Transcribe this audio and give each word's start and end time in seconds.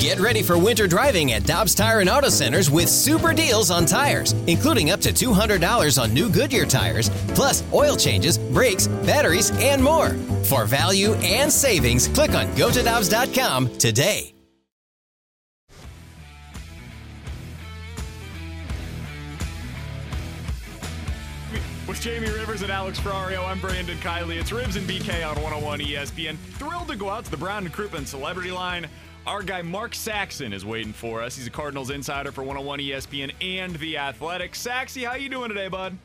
Get 0.00 0.18
ready 0.18 0.42
for 0.42 0.58
winter 0.58 0.86
driving 0.86 1.32
at 1.32 1.44
Dobbs 1.44 1.74
Tire 1.74 2.00
and 2.00 2.10
Auto 2.10 2.28
Centers 2.28 2.70
with 2.70 2.88
super 2.88 3.32
deals 3.32 3.70
on 3.70 3.86
tires, 3.86 4.32
including 4.46 4.90
up 4.90 5.00
to 5.00 5.10
$200 5.10 6.02
on 6.02 6.12
new 6.12 6.28
Goodyear 6.28 6.66
tires, 6.66 7.08
plus 7.28 7.62
oil 7.72 7.96
changes, 7.96 8.36
brakes, 8.38 8.86
batteries, 8.86 9.50
and 9.60 9.82
more. 9.82 10.10
For 10.44 10.66
value 10.66 11.14
and 11.14 11.50
savings, 11.50 12.08
click 12.08 12.34
on 12.34 12.46
gotodobbs.com 12.48 13.78
today. 13.78 14.34
With 21.86 22.00
Jamie 22.00 22.30
Rivers 22.30 22.62
and 22.62 22.72
Alex 22.72 22.98
Ferrario, 22.98 23.46
I'm 23.46 23.60
Brandon 23.60 23.96
Kiley. 23.98 24.40
It's 24.40 24.50
Ribs 24.50 24.76
and 24.76 24.88
BK 24.88 25.24
on 25.28 25.36
101 25.36 25.80
ESPN. 25.80 26.36
Thrilled 26.58 26.88
to 26.88 26.96
go 26.96 27.10
out 27.10 27.26
to 27.26 27.30
the 27.30 27.36
Brown 27.36 27.64
and 27.64 27.72
Crouppen 27.72 28.06
Celebrity 28.06 28.50
Line. 28.50 28.88
Our 29.26 29.42
guy 29.42 29.62
Mark 29.62 29.94
Saxon 29.94 30.52
is 30.52 30.66
waiting 30.66 30.92
for 30.92 31.22
us. 31.22 31.34
He's 31.34 31.46
a 31.46 31.50
Cardinals 31.50 31.88
insider 31.88 32.30
for 32.30 32.42
101 32.42 32.78
ESPN 32.80 33.32
and 33.40 33.74
The 33.76 33.96
Athletic. 33.96 34.54
Saxy, 34.54 35.02
how 35.04 35.14
you 35.14 35.30
doing 35.30 35.48
today, 35.48 35.68
bud? 35.68 35.96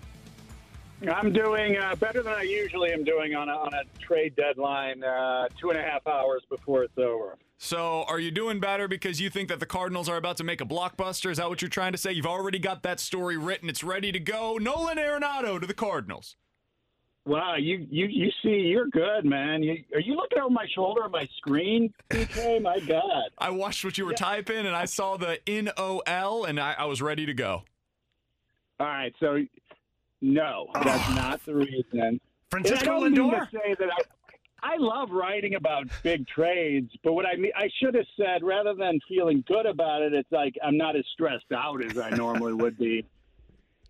I'm 1.06 1.34
doing 1.34 1.76
uh, 1.76 1.96
better 1.96 2.24
than 2.24 2.34
I 2.34 2.44
usually 2.44 2.94
am 2.94 3.04
doing 3.04 3.36
on 3.36 3.50
a, 3.50 3.54
on 3.54 3.74
a 3.74 3.84
trade 4.00 4.38
deadline 4.38 5.04
uh, 5.04 5.50
two 5.60 5.70
and 5.70 5.78
a 5.78 5.82
half 5.82 6.08
hours 6.08 6.44
before 6.50 6.84
it's 6.84 6.98
over. 6.98 7.38
So, 7.58 8.06
are 8.08 8.22
you 8.22 8.32
doing 8.32 8.62
better 8.62 8.88
because 8.88 9.20
you 9.20 9.30
think 9.30 9.50
that 9.50 9.60
the 9.60 9.66
Cardinals 9.66 10.08
are 10.08 10.16
about 10.16 10.38
to 10.38 10.46
make 10.46 10.62
a 10.62 10.66
blockbuster? 10.66 11.30
Is 11.30 11.40
that 11.40 11.50
what 11.50 11.62
you're 11.62 11.68
trying 11.68 11.92
to 11.92 11.98
say? 11.98 12.14
You've 12.14 12.26
already 12.26 12.60
got 12.60 12.84
that 12.84 13.02
story 13.02 13.36
written, 13.36 13.70
it's 13.70 13.84
ready 13.84 14.14
to 14.14 14.20
go. 14.20 14.58
Nolan 14.58 14.98
Arenado 14.98 15.60
to 15.60 15.68
the 15.68 15.74
Cardinals. 15.74 16.38
Wow, 17.26 17.56
you 17.58 17.86
you 17.90 18.08
you 18.08 18.32
see, 18.42 18.68
you're 18.68 18.88
good, 18.88 19.26
man. 19.26 19.62
You, 19.62 19.84
are 19.94 20.00
you 20.00 20.16
looking 20.16 20.40
over 20.40 20.50
my 20.50 20.66
shoulder 20.74 21.04
on 21.04 21.12
my 21.12 21.28
screen, 21.38 21.94
BK? 22.10 22.62
My 22.62 22.80
God. 22.80 23.30
I 23.38 23.52
watched 23.52 23.84
what 23.84 23.98
you 23.98 24.06
were 24.06 24.12
yeah. 24.12 24.18
typing, 24.18 24.66
and 24.66 24.76
I 24.76 24.86
saw 24.86 25.18
the 25.18 25.40
N 25.48 25.70
O 25.78 26.02
L, 26.08 26.46
and 26.46 26.60
I, 26.60 26.76
I, 26.78 26.86
was 26.86 27.02
ready 27.02 27.26
to 27.26 27.34
go. 27.34 27.64
All 28.80 28.88
right, 28.88 29.14
so 29.20 29.46
no, 30.22 30.68
that's 30.74 31.10
oh. 31.10 31.14
not 31.14 31.46
the 31.46 31.56
reason. 31.56 32.20
Francisco 32.50 33.02
Lindor. 33.02 33.48
say 33.52 33.76
that 33.78 33.90
I, 34.64 34.74
I 34.74 34.78
love 34.78 35.12
writing 35.12 35.56
about 35.56 35.86
big 36.02 36.28
trades, 36.28 36.92
but 37.04 37.14
what 37.14 37.26
I 37.26 37.36
mean, 37.36 37.52
I 37.56 37.70
should 37.80 37.94
have 37.96 38.08
said 38.18 38.44
rather 38.44 38.74
than 38.74 39.00
feeling 39.08 39.44
good 39.48 39.66
about 39.66 40.02
it, 40.02 40.14
it's 40.14 40.32
like 40.32 40.56
I'm 40.64 40.78
not 40.78 40.96
as 40.96 41.06
stressed 41.14 41.52
out 41.56 41.84
as 41.84 41.98
I 41.98 42.10
normally 42.10 42.54
would 42.54 42.78
be. 42.78 43.06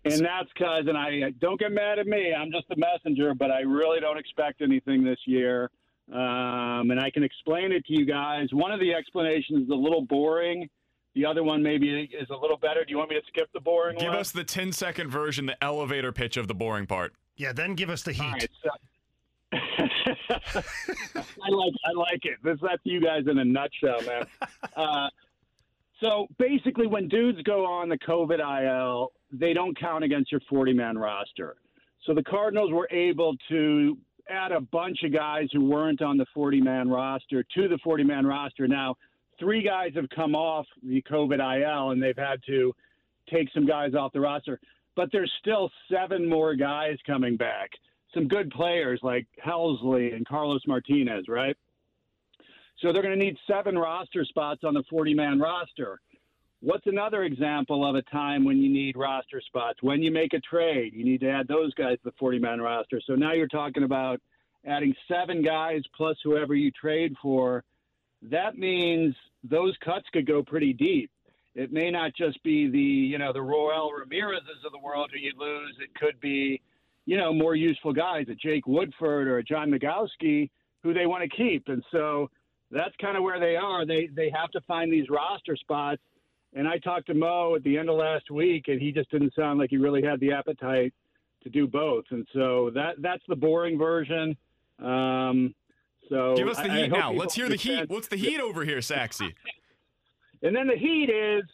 And 0.04 0.24
that's 0.24 0.48
because, 0.54 0.84
and 0.86 0.96
I 0.96 1.30
don't 1.40 1.60
get 1.60 1.72
mad 1.72 1.98
at 1.98 2.06
me, 2.06 2.32
I'm 2.34 2.50
just 2.50 2.64
a 2.70 2.76
messenger, 2.76 3.34
but 3.34 3.50
I 3.50 3.60
really 3.60 4.00
don't 4.00 4.18
expect 4.18 4.62
anything 4.62 5.04
this 5.04 5.18
year. 5.26 5.70
Um, 6.12 6.90
and 6.90 6.98
I 6.98 7.10
can 7.10 7.22
explain 7.22 7.70
it 7.70 7.84
to 7.86 7.92
you 7.92 8.04
guys. 8.06 8.48
One 8.52 8.72
of 8.72 8.80
the 8.80 8.94
explanations 8.94 9.64
is 9.64 9.70
a 9.70 9.74
little 9.74 10.02
boring. 10.02 10.68
The 11.14 11.26
other 11.26 11.42
one 11.42 11.62
maybe 11.62 12.08
is 12.18 12.30
a 12.30 12.36
little 12.36 12.56
better. 12.56 12.84
Do 12.84 12.90
you 12.90 12.98
want 12.98 13.10
me 13.10 13.16
to 13.16 13.26
skip 13.28 13.48
the 13.52 13.60
boring 13.60 13.98
give 13.98 14.08
one? 14.08 14.16
us 14.16 14.30
the 14.30 14.44
10 14.44 14.72
second 14.72 15.10
version, 15.10 15.46
the 15.46 15.62
elevator 15.62 16.12
pitch 16.12 16.36
of 16.36 16.48
the 16.48 16.54
boring 16.54 16.86
part. 16.86 17.12
Yeah, 17.36 17.52
then 17.52 17.74
give 17.74 17.90
us 17.90 18.02
the 18.02 18.12
heat. 18.12 18.22
Right, 18.22 18.50
so, 18.62 18.70
I 19.52 21.50
like 21.50 21.74
I 21.84 21.92
like 21.96 22.24
it. 22.24 22.38
This 22.44 22.58
that's 22.62 22.80
you 22.84 23.00
guys 23.00 23.24
in 23.28 23.38
a 23.38 23.44
nutshell, 23.44 24.00
man. 24.06 24.26
Uh, 24.76 25.08
so 26.00 26.26
basically, 26.38 26.86
when 26.86 27.08
dudes 27.08 27.40
go 27.42 27.64
on 27.66 27.88
the 27.88 27.98
COVID 27.98 28.40
IL, 28.40 29.12
they 29.32 29.52
don't 29.52 29.78
count 29.78 30.04
against 30.04 30.32
your 30.32 30.40
40 30.48 30.72
man 30.72 30.96
roster. 30.96 31.56
So 32.06 32.14
the 32.14 32.22
Cardinals 32.22 32.72
were 32.72 32.88
able 32.90 33.36
to 33.50 33.96
add 34.28 34.52
a 34.52 34.60
bunch 34.60 35.02
of 35.04 35.12
guys 35.12 35.48
who 35.52 35.64
weren't 35.64 36.00
on 36.00 36.16
the 36.16 36.26
40 36.32 36.60
man 36.60 36.88
roster 36.88 37.44
to 37.54 37.68
the 37.68 37.78
40 37.84 38.04
man 38.04 38.26
roster. 38.26 38.66
Now, 38.66 38.96
three 39.38 39.62
guys 39.62 39.92
have 39.94 40.08
come 40.14 40.34
off 40.34 40.66
the 40.82 41.02
COVID 41.02 41.38
IL 41.40 41.90
and 41.90 42.02
they've 42.02 42.16
had 42.16 42.40
to 42.46 42.72
take 43.32 43.48
some 43.52 43.66
guys 43.66 43.94
off 43.94 44.12
the 44.12 44.20
roster, 44.20 44.58
but 44.96 45.10
there's 45.12 45.32
still 45.40 45.70
seven 45.90 46.28
more 46.28 46.54
guys 46.54 46.96
coming 47.06 47.36
back. 47.36 47.70
Some 48.14 48.26
good 48.26 48.50
players 48.50 49.00
like 49.02 49.26
Helsley 49.44 50.14
and 50.14 50.26
Carlos 50.26 50.62
Martinez, 50.66 51.26
right? 51.28 51.56
So 52.80 52.92
they're 52.92 53.02
going 53.02 53.18
to 53.18 53.24
need 53.24 53.36
seven 53.46 53.76
roster 53.76 54.24
spots 54.24 54.62
on 54.64 54.74
the 54.74 54.82
40 54.88 55.14
man 55.14 55.38
roster. 55.38 56.00
What's 56.60 56.86
another 56.86 57.24
example 57.24 57.88
of 57.88 57.94
a 57.94 58.02
time 58.02 58.44
when 58.44 58.58
you 58.58 58.70
need 58.70 58.96
roster 58.96 59.40
spots? 59.46 59.78
When 59.82 60.02
you 60.02 60.10
make 60.10 60.34
a 60.34 60.40
trade, 60.40 60.92
you 60.94 61.04
need 61.04 61.20
to 61.20 61.30
add 61.30 61.48
those 61.48 61.72
guys 61.74 61.96
to 61.98 62.04
the 62.04 62.14
40 62.18 62.38
man 62.38 62.60
roster. 62.60 63.00
So 63.06 63.14
now 63.14 63.32
you're 63.32 63.48
talking 63.48 63.82
about 63.82 64.20
adding 64.66 64.94
seven 65.08 65.42
guys 65.42 65.82
plus 65.96 66.16
whoever 66.22 66.54
you 66.54 66.70
trade 66.70 67.14
for. 67.22 67.64
That 68.22 68.58
means 68.58 69.14
those 69.42 69.74
cuts 69.82 70.06
could 70.12 70.26
go 70.26 70.42
pretty 70.42 70.72
deep. 70.72 71.10
It 71.54 71.72
may 71.72 71.90
not 71.90 72.14
just 72.14 72.42
be 72.42 72.70
the, 72.70 72.78
you 72.78 73.18
know, 73.18 73.32
the 73.32 73.42
Roel 73.42 73.90
Ramirez's 73.92 74.64
of 74.64 74.72
the 74.72 74.78
world 74.78 75.10
who 75.12 75.18
you 75.18 75.32
lose. 75.38 75.76
It 75.80 75.94
could 75.94 76.20
be, 76.20 76.60
you 77.06 77.16
know, 77.16 77.32
more 77.32 77.56
useful 77.56 77.92
guys, 77.92 78.26
a 78.30 78.34
Jake 78.34 78.66
Woodford 78.66 79.26
or 79.26 79.38
a 79.38 79.42
John 79.42 79.70
Nogowski, 79.70 80.50
who 80.82 80.94
they 80.94 81.06
want 81.06 81.22
to 81.28 81.36
keep. 81.36 81.68
And 81.68 81.82
so 81.90 82.30
that's 82.70 82.94
kind 83.00 83.16
of 83.16 83.22
where 83.22 83.40
they 83.40 83.56
are. 83.56 83.84
They 83.86 84.08
they 84.14 84.30
have 84.34 84.50
to 84.52 84.60
find 84.62 84.92
these 84.92 85.08
roster 85.08 85.56
spots 85.56 86.02
and 86.52 86.66
I 86.66 86.78
talked 86.78 87.06
to 87.06 87.14
Mo 87.14 87.54
at 87.54 87.62
the 87.62 87.78
end 87.78 87.88
of 87.88 87.96
last 87.96 88.30
week, 88.30 88.64
and 88.68 88.80
he 88.80 88.90
just 88.92 89.10
didn't 89.10 89.34
sound 89.34 89.58
like 89.58 89.70
he 89.70 89.76
really 89.76 90.02
had 90.02 90.18
the 90.20 90.32
appetite 90.32 90.92
to 91.42 91.48
do 91.48 91.66
both. 91.66 92.04
And 92.10 92.26
so 92.32 92.70
that 92.74 92.96
that's 92.98 93.22
the 93.28 93.36
boring 93.36 93.78
version. 93.78 94.36
Um, 94.78 95.54
so 96.08 96.34
give 96.36 96.48
us 96.48 96.56
the 96.56 96.72
heat 96.72 96.88
now. 96.88 97.12
Let's 97.12 97.34
hear 97.34 97.48
the 97.48 97.56
heat. 97.56 97.88
What's 97.88 98.08
the 98.08 98.16
heat 98.16 98.40
over 98.40 98.64
here, 98.64 98.78
Saxy? 98.78 99.32
and 100.42 100.54
then 100.54 100.66
the 100.66 100.76
heat 100.76 101.08
is, 101.08 101.44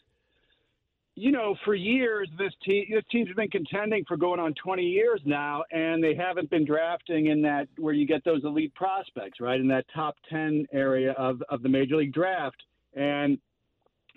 you 1.16 1.32
know, 1.32 1.56
for 1.64 1.74
years 1.74 2.28
this 2.38 2.52
team 2.64 2.84
this 2.90 3.02
team's 3.10 3.34
been 3.34 3.48
contending 3.48 4.04
for 4.06 4.18
going 4.18 4.38
on 4.38 4.54
20 4.62 4.82
years 4.82 5.20
now, 5.24 5.64
and 5.72 6.04
they 6.04 6.14
haven't 6.14 6.50
been 6.50 6.66
drafting 6.66 7.28
in 7.28 7.40
that 7.42 7.68
where 7.78 7.94
you 7.94 8.06
get 8.06 8.22
those 8.24 8.44
elite 8.44 8.74
prospects, 8.74 9.40
right, 9.40 9.58
in 9.58 9.66
that 9.68 9.86
top 9.94 10.14
10 10.28 10.66
area 10.72 11.12
of 11.12 11.42
of 11.48 11.62
the 11.62 11.68
major 11.68 11.96
league 11.96 12.12
draft. 12.12 12.62
And 12.94 13.38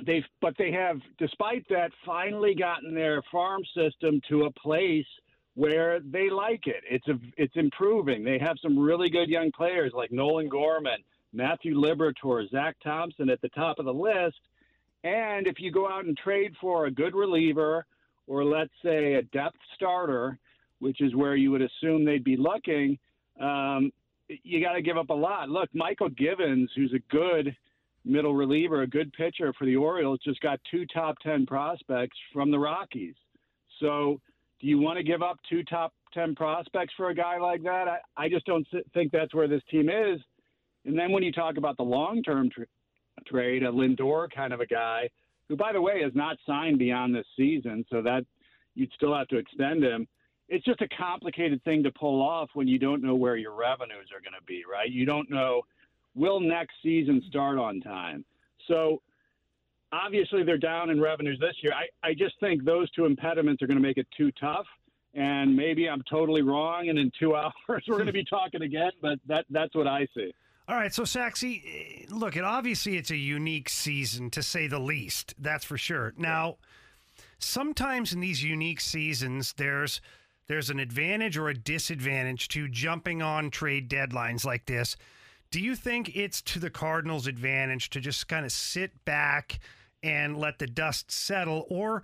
they've 0.06 0.26
but 0.42 0.56
they 0.58 0.72
have 0.72 0.98
despite 1.18 1.66
that 1.70 1.92
finally 2.06 2.54
gotten 2.54 2.94
their 2.94 3.22
farm 3.31 3.62
system 3.74 4.20
to 4.30 4.44
a 4.44 4.52
place 4.52 5.08
where 5.56 6.00
they 6.02 6.30
like 6.30 6.68
it 6.68 6.84
it's 6.90 7.08
a 7.08 7.20
it's 7.36 7.56
improving 7.56 8.24
they 8.24 8.40
have 8.40 8.56
some 8.62 8.80
really 8.80 9.10
good 9.10 9.28
young 9.28 9.52
players 9.52 9.92
like 9.94 10.10
nolan 10.10 10.48
gorman 10.48 11.00
matthew 11.34 11.76
liberatore 11.76 12.50
zack 12.50 12.78
thompson 12.81 13.30
at 13.30 13.42
the 13.42 13.50
top 13.50 13.78
of 13.78 13.84
the 13.84 13.94
list 13.94 14.40
and 15.04 15.48
if 15.48 15.60
you 15.60 15.72
go 15.72 15.90
out 15.90 16.06
and 16.06 16.18
trade 16.18 16.54
for 16.60 16.86
a 16.86 16.92
good 16.92 17.16
reliever 17.16 17.86
or 18.28 18.44
let's 18.44 18.74
say 18.84 19.16
a 19.16 19.22
depth 19.24 19.57
starter 19.75 20.38
which 20.80 21.01
is 21.01 21.16
where 21.16 21.36
you 21.36 21.51
would 21.51 21.62
assume 21.62 22.06
they'd 22.06 22.24
be 22.24 22.38
looking 22.38 22.98
um, 23.42 23.92
you 24.28 24.63
got 24.63 24.74
to 24.74 24.81
give 24.81 24.98
up 24.98 25.10
a 25.10 25.13
lot 25.13 25.50
look 25.50 25.69
Mychal 25.74 26.16
givens 26.16 26.69
who's 26.75 26.94
a 26.94 27.13
good 27.13 27.56
middle 28.06 28.34
reliever, 28.34 28.81
a 28.81 28.88
good 28.88 29.12
pitcher 29.13 29.54
for 29.57 29.66
the 29.66 29.75
Orioles, 29.75 30.19
just 30.24 30.40
got 30.42 30.60
two 30.69 30.86
top 30.88 31.18
10 31.19 31.45
prospects 31.45 32.18
from 32.34 32.52
the 32.52 32.60
Rockies. 32.60 33.16
So, 33.80 34.19
do 34.60 34.68
you 34.68 34.80
want 34.80 34.98
to 34.98 35.04
give 35.04 35.22
up 35.22 35.38
two 35.50 35.63
top 35.63 35.94
10 36.13 36.36
prospects 36.36 36.94
for 36.98 37.10
a 37.10 37.16
guy 37.16 37.38
like 37.38 37.63
that? 37.63 37.88
I, 37.88 38.00
I 38.18 38.30
just 38.30 38.45
don't 38.45 38.68
think 38.94 39.12
that's 39.12 39.34
where 39.34 39.48
this 39.48 39.62
team 39.72 39.90
is. 39.90 40.19
And 40.86 40.98
then 40.98 41.12
when 41.12 41.24
you 41.24 41.31
talk 41.31 41.57
about 41.57 41.78
the 41.78 41.84
long 41.84 42.22
term 42.24 42.50
trade, 43.30 43.64
a 43.64 43.72
Lindor 43.72 44.30
kind 44.34 44.54
of 44.54 44.62
a 44.62 44.66
guy, 44.66 45.10
who, 45.48 45.56
by 45.56 45.74
the 45.74 45.81
way, 45.81 45.96
is 45.96 46.14
not 46.16 46.38
signed 46.46 46.80
beyond 46.80 47.16
this 47.16 47.26
season, 47.36 47.86
so 47.90 48.02
that 48.02 48.26
you'd 48.76 48.92
still 48.94 49.16
have 49.16 49.28
to 49.30 49.38
extend 49.38 49.84
him. 49.84 50.08
It's 50.48 50.66
just 50.66 50.81
a 50.81 50.88
complicated 50.90 51.64
thing 51.64 51.84
to 51.84 51.92
pull 51.92 52.22
off 52.22 52.50
when 52.54 52.68
you 52.68 52.80
don't 52.80 53.04
know 53.04 53.16
where 53.16 53.36
your 53.36 53.54
revenues 53.54 54.10
are 54.14 54.22
going 54.22 54.40
to 54.40 54.46
be, 54.46 54.64
right? 54.70 54.90
You 54.90 55.06
don't 55.06 55.30
know 55.30 55.62
will 56.16 56.40
next 56.40 56.76
season 56.84 57.22
start 57.28 57.58
on 57.58 57.80
time? 57.81 58.26
So 58.68 59.02
obviously 59.92 60.44
they're 60.44 60.58
down 60.58 60.90
in 60.90 61.00
revenues 61.02 61.40
this 61.40 61.56
year. 61.62 61.74
I, 61.74 62.08
I 62.08 62.14
just 62.14 62.40
think 62.40 62.64
those 62.64 62.90
two 62.92 63.06
impediments 63.06 63.62
are 63.62 63.68
going 63.68 63.78
to 63.78 63.84
make 63.84 63.98
it 63.98 64.08
too 64.16 64.31
tough. 64.40 64.66
And 65.16 65.56
maybe 65.56 65.90
I'm 65.90 66.04
totally 66.08 66.44
wrong, 66.44 66.90
and 66.90 67.00
in 67.00 67.12
two 67.20 67.36
hours 67.36 67.54
we're 67.88 67.96
going 67.96 68.06
to 68.06 68.14
be 68.14 68.24
talking 68.24 68.62
again. 68.62 68.92
But 69.02 69.20
that 69.28 69.46
that's 69.50 69.74
what 69.74 69.88
I 69.88 70.08
see. 70.16 70.34
All 70.69 70.75
right, 70.75 70.94
so 70.94 71.01
Saxy, 71.01 71.63
eh, 71.66 72.06
look, 72.10 72.36
it 72.36 72.44
obviously 72.44 72.95
it's 72.95 73.10
a 73.10 73.18
unique 73.18 73.69
season 73.69 74.30
to 74.30 74.44
say 74.44 74.68
the 74.68 74.77
least. 74.77 75.33
That's 75.39 75.66
for 75.66 75.80
sure. 75.80 76.13
Now, 76.16 76.57
sometimes 77.39 78.13
in 78.13 78.19
these 78.19 78.44
unique 78.44 78.80
seasons, 78.80 79.56
there's 79.57 80.00
there's 80.45 80.69
an 80.69 80.80
advantage 80.80 81.39
or 81.39 81.50
a 81.50 81.56
disadvantage 81.56 82.50
to 82.50 82.68
jumping 82.68 83.24
on 83.24 83.50
trade 83.50 83.89
deadlines 83.89 84.45
like 84.45 84.68
this. 84.68 84.95
Do 85.50 85.60
you 85.60 85.75
think 85.75 86.16
it's 86.16 86.39
to 86.44 86.60
the 86.60 86.69
Cardinals' 86.69 87.25
advantage 87.25 87.89
to 87.89 88.00
just 88.00 88.27
kind 88.27 88.45
of 88.45 88.51
sit 88.51 88.92
back 89.06 89.60
and 90.04 90.38
let 90.38 90.60
the 90.60 90.68
dust 90.68 91.10
settle, 91.10 91.66
or 91.69 92.04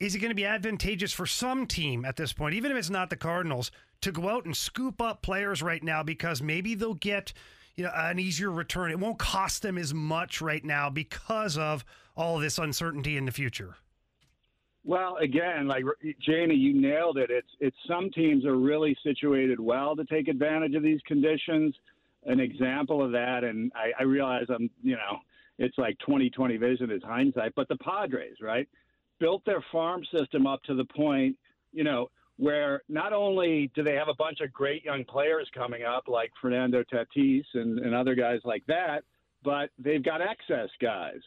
is 0.00 0.14
it 0.14 0.18
going 0.18 0.30
to 0.30 0.34
be 0.34 0.44
advantageous 0.44 1.14
for 1.14 1.24
some 1.24 1.66
team 1.66 2.04
at 2.04 2.16
this 2.16 2.34
point, 2.34 2.54
even 2.54 2.72
if 2.72 2.76
it's 2.76 2.90
not 2.90 3.08
the 3.08 3.16
Cardinals, 3.16 3.70
to 4.02 4.12
go 4.12 4.28
out 4.28 4.44
and 4.44 4.54
scoop 4.54 5.00
up 5.00 5.22
players 5.22 5.62
right 5.62 5.82
now 5.82 6.02
because 6.02 6.42
maybe 6.42 6.74
they'll 6.74 6.92
get 6.92 7.32
you 7.76 7.84
know 7.84 7.92
an 7.94 8.18
easier 8.18 8.50
return. 8.50 8.90
It 8.90 8.98
won't 8.98 9.18
cost 9.18 9.62
them 9.62 9.78
as 9.78 9.94
much 9.94 10.40
right 10.40 10.64
now 10.64 10.90
because 10.90 11.56
of 11.56 11.84
all 12.16 12.36
of 12.36 12.42
this 12.42 12.58
uncertainty 12.58 13.16
in 13.16 13.24
the 13.24 13.32
future. 13.32 13.76
Well, 14.84 15.16
again, 15.18 15.68
like 15.68 15.84
Jamie, 16.20 16.56
you 16.56 16.80
nailed 16.80 17.16
it. 17.16 17.30
It's 17.30 17.48
it's 17.60 17.76
some 17.86 18.10
teams 18.10 18.44
are 18.44 18.56
really 18.56 18.96
situated 19.04 19.60
well 19.60 19.94
to 19.96 20.04
take 20.04 20.28
advantage 20.28 20.74
of 20.74 20.82
these 20.82 21.00
conditions. 21.06 21.74
An 22.24 22.40
example 22.40 23.04
of 23.04 23.12
that, 23.12 23.42
and 23.42 23.72
I, 23.74 23.90
I 24.00 24.04
realize 24.04 24.44
I'm, 24.48 24.70
you 24.82 24.94
know, 24.94 25.18
it's 25.58 25.76
like 25.76 25.98
2020 26.00 26.56
vision 26.56 26.90
is 26.90 27.02
hindsight, 27.02 27.52
but 27.56 27.68
the 27.68 27.76
Padres, 27.76 28.36
right, 28.40 28.68
built 29.18 29.44
their 29.44 29.64
farm 29.72 30.02
system 30.16 30.46
up 30.46 30.62
to 30.64 30.74
the 30.74 30.84
point, 30.84 31.36
you 31.72 31.82
know, 31.84 32.10
where 32.38 32.82
not 32.88 33.12
only 33.12 33.70
do 33.74 33.82
they 33.82 33.94
have 33.94 34.08
a 34.08 34.14
bunch 34.14 34.40
of 34.40 34.52
great 34.52 34.84
young 34.84 35.04
players 35.04 35.48
coming 35.54 35.84
up 35.84 36.04
like 36.08 36.32
Fernando 36.40 36.82
Tatis 36.82 37.44
and, 37.54 37.78
and 37.78 37.94
other 37.94 38.14
guys 38.14 38.40
like 38.44 38.64
that, 38.66 39.02
but 39.44 39.70
they've 39.78 40.02
got 40.02 40.20
excess 40.20 40.68
guys. 40.80 41.20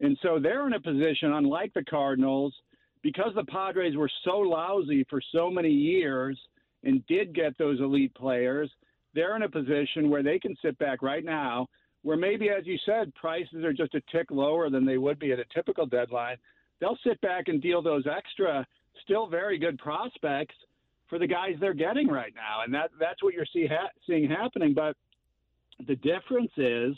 And 0.00 0.18
so 0.22 0.38
they're 0.38 0.66
in 0.66 0.74
a 0.74 0.80
position, 0.80 1.32
unlike 1.32 1.72
the 1.74 1.84
Cardinals, 1.84 2.54
because 3.02 3.32
the 3.34 3.44
Padres 3.44 3.96
were 3.96 4.10
so 4.24 4.38
lousy 4.38 5.04
for 5.08 5.20
so 5.32 5.50
many 5.50 5.70
years 5.70 6.38
and 6.84 7.06
did 7.06 7.34
get 7.34 7.56
those 7.58 7.80
elite 7.80 8.14
players, 8.14 8.70
they're 9.14 9.36
in 9.36 9.42
a 9.42 9.48
position 9.48 10.08
where 10.08 10.22
they 10.22 10.38
can 10.38 10.54
sit 10.62 10.78
back 10.78 11.02
right 11.02 11.24
now, 11.24 11.66
where 12.02 12.16
maybe, 12.16 12.48
as 12.50 12.66
you 12.66 12.78
said, 12.86 13.14
prices 13.14 13.64
are 13.64 13.72
just 13.72 13.94
a 13.94 14.02
tick 14.12 14.30
lower 14.30 14.70
than 14.70 14.84
they 14.84 14.98
would 14.98 15.18
be 15.18 15.32
at 15.32 15.38
a 15.38 15.44
typical 15.54 15.86
deadline. 15.86 16.36
They'll 16.80 16.98
sit 17.04 17.20
back 17.20 17.48
and 17.48 17.60
deal 17.62 17.82
those 17.82 18.04
extra– 18.06 18.66
still 19.02 19.26
very 19.26 19.58
good 19.58 19.78
prospects 19.78 20.54
for 21.08 21.18
the 21.18 21.26
guys 21.26 21.56
they're 21.60 21.74
getting 21.74 22.08
right 22.08 22.32
now, 22.34 22.62
and 22.64 22.72
that 22.72 22.90
that's 22.98 23.22
what 23.22 23.34
you're 23.34 23.46
see 23.52 23.66
ha- 23.66 23.90
seeing 24.06 24.30
happening. 24.30 24.72
But 24.74 24.96
the 25.86 25.96
difference 25.96 26.52
is 26.56 26.94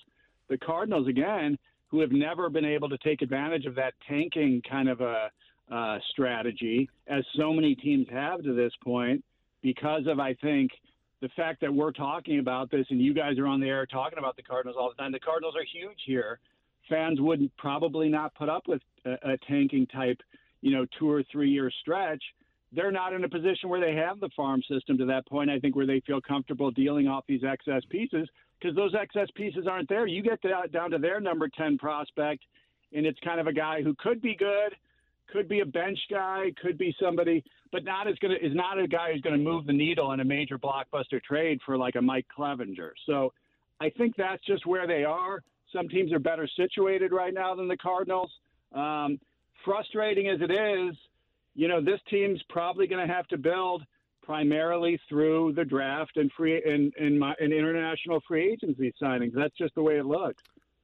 the 0.48 0.58
Cardinals 0.58 1.08
again, 1.08 1.58
who 1.88 2.00
have 2.00 2.12
never 2.12 2.50
been 2.50 2.64
able 2.64 2.88
to 2.88 2.98
take 2.98 3.22
advantage 3.22 3.64
of 3.64 3.74
that 3.76 3.94
tanking 4.08 4.62
kind 4.68 4.88
of 4.88 5.00
a 5.00 5.30
uh, 5.70 5.98
strategy, 6.10 6.88
as 7.06 7.24
so 7.36 7.52
many 7.52 7.74
teams 7.74 8.06
have 8.10 8.42
to 8.42 8.52
this 8.52 8.72
point, 8.84 9.24
because 9.62 10.06
of 10.06 10.20
I 10.20 10.34
think 10.34 10.70
the 11.22 11.30
fact 11.36 11.60
that 11.60 11.72
we're 11.72 11.92
talking 11.92 12.40
about 12.40 12.70
this 12.70 12.84
and 12.90 13.00
you 13.00 13.14
guys 13.14 13.38
are 13.38 13.46
on 13.46 13.60
the 13.60 13.68
air 13.68 13.86
talking 13.86 14.18
about 14.18 14.36
the 14.36 14.42
Cardinals 14.42 14.76
all 14.78 14.90
the 14.90 15.00
time. 15.00 15.12
The 15.12 15.20
Cardinals 15.20 15.54
are 15.56 15.64
huge 15.72 15.98
here. 16.04 16.40
Fans 16.88 17.20
would 17.20 17.48
probably 17.56 18.08
not 18.08 18.34
put 18.34 18.48
up 18.48 18.66
with 18.66 18.82
a, 19.06 19.12
a 19.32 19.36
tanking 19.48 19.86
type 19.86 20.20
you 20.62 20.70
know, 20.70 20.86
two 20.98 21.10
or 21.10 21.22
three 21.30 21.50
year 21.50 21.70
stretch, 21.80 22.22
they're 22.72 22.92
not 22.92 23.12
in 23.12 23.24
a 23.24 23.28
position 23.28 23.68
where 23.68 23.80
they 23.80 23.94
have 23.94 24.18
the 24.20 24.30
farm 24.34 24.62
system 24.68 24.96
to 24.98 25.04
that 25.06 25.26
point. 25.26 25.50
I 25.50 25.58
think 25.58 25.76
where 25.76 25.86
they 25.86 26.00
feel 26.06 26.20
comfortable 26.20 26.70
dealing 26.70 27.06
off 27.06 27.24
these 27.28 27.44
excess 27.44 27.82
pieces 27.90 28.28
because 28.58 28.74
those 28.74 28.94
excess 28.98 29.28
pieces 29.34 29.66
aren't 29.68 29.88
there. 29.88 30.06
You 30.06 30.22
get 30.22 30.40
to, 30.42 30.54
down 30.72 30.90
to 30.92 30.98
their 30.98 31.20
number 31.20 31.48
10 31.48 31.76
prospect, 31.78 32.44
and 32.94 33.04
it's 33.04 33.18
kind 33.20 33.40
of 33.40 33.46
a 33.46 33.52
guy 33.52 33.82
who 33.82 33.94
could 33.98 34.22
be 34.22 34.34
good, 34.34 34.74
could 35.30 35.48
be 35.48 35.60
a 35.60 35.66
bench 35.66 35.98
guy, 36.10 36.52
could 36.62 36.78
be 36.78 36.94
somebody, 37.00 37.44
but 37.72 37.84
not 37.84 38.08
as 38.08 38.14
going 38.20 38.38
to 38.38 38.46
is 38.46 38.54
not 38.54 38.78
a 38.78 38.86
guy 38.86 39.12
who's 39.12 39.20
going 39.20 39.36
to 39.36 39.42
move 39.42 39.66
the 39.66 39.72
needle 39.72 40.12
in 40.12 40.20
a 40.20 40.24
major 40.24 40.58
blockbuster 40.58 41.22
trade 41.22 41.58
for 41.64 41.76
like 41.76 41.96
a 41.96 42.02
Mike 42.02 42.26
Clevinger. 42.36 42.90
So 43.06 43.32
I 43.80 43.90
think 43.90 44.14
that's 44.16 44.44
just 44.46 44.66
where 44.66 44.86
they 44.86 45.04
are. 45.04 45.42
Some 45.74 45.88
teams 45.88 46.12
are 46.12 46.18
better 46.18 46.48
situated 46.56 47.12
right 47.12 47.34
now 47.34 47.54
than 47.54 47.66
the 47.66 47.76
Cardinals. 47.76 48.30
Um, 48.74 49.18
frustrating 49.64 50.28
as 50.28 50.40
it 50.40 50.50
is, 50.50 50.96
you 51.54 51.68
know, 51.68 51.82
this 51.82 52.00
team's 52.08 52.40
probably 52.48 52.86
going 52.86 53.06
to 53.06 53.12
have 53.12 53.26
to 53.28 53.38
build 53.38 53.82
primarily 54.22 55.00
through 55.08 55.52
the 55.54 55.64
draft 55.64 56.16
and 56.16 56.30
free 56.36 56.62
and, 56.64 56.92
and, 56.98 57.18
my, 57.18 57.34
and 57.40 57.52
international 57.52 58.20
free 58.26 58.52
agency 58.52 58.92
signings. 59.02 59.32
That's 59.34 59.56
just 59.56 59.74
the 59.74 59.82
way 59.82 59.98
it 59.98 60.06
looks. 60.06 60.42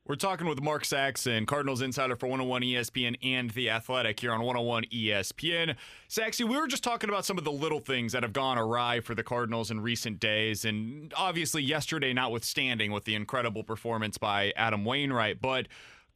We're 0.08 0.14
talking 0.14 0.46
with 0.46 0.62
Mark 0.62 0.86
Saxon, 0.86 1.44
Cardinals 1.44 1.82
insider 1.82 2.16
for 2.16 2.28
101 2.28 2.62
ESPN 2.62 3.16
and 3.22 3.50
The 3.50 3.68
Athletic 3.68 4.18
here 4.18 4.32
on 4.32 4.40
101 4.40 4.84
ESPN. 4.84 5.76
Saxy, 6.08 6.48
we 6.48 6.56
were 6.56 6.66
just 6.66 6.82
talking 6.82 7.10
about 7.10 7.26
some 7.26 7.36
of 7.36 7.44
the 7.44 7.52
little 7.52 7.80
things 7.80 8.12
that 8.12 8.22
have 8.22 8.32
gone 8.32 8.56
awry 8.56 9.00
for 9.00 9.14
the 9.14 9.22
Cardinals 9.22 9.70
in 9.70 9.80
recent 9.80 10.18
days, 10.18 10.64
and 10.64 11.12
obviously 11.14 11.62
yesterday 11.62 12.14
notwithstanding 12.14 12.90
with 12.90 13.04
the 13.04 13.14
incredible 13.14 13.62
performance 13.62 14.16
by 14.16 14.50
Adam 14.56 14.82
Wainwright, 14.82 15.42
but 15.42 15.68